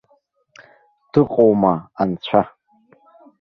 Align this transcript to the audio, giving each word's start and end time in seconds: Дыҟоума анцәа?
Дыҟоума 1.11 1.73
анцәа? 2.01 2.41